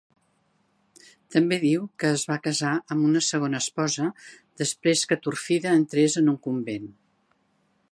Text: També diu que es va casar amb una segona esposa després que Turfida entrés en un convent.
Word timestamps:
També 1.35 1.59
diu 1.63 1.83
que 2.03 2.09
es 2.15 2.23
va 2.31 2.37
casar 2.47 2.71
amb 2.95 3.05
una 3.09 3.21
segona 3.27 3.61
esposa 3.65 4.09
després 4.63 5.05
que 5.13 5.21
Turfida 5.27 5.77
entrés 5.83 6.19
en 6.23 6.35
un 6.37 6.43
convent. 6.49 6.91